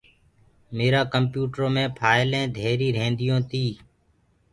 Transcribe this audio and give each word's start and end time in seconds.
ميرآ 0.77 1.01
ڪمپيوٽرو 1.13 1.67
مي 1.75 1.83
ڦآئلين 1.97 2.45
ڌيري 2.57 2.89
ريهنديو 2.97 3.37
تي۔ 3.49 3.65